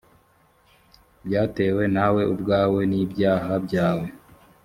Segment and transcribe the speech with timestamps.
[1.25, 4.07] byatewe nawe ubwawe n’ ibyaha byawe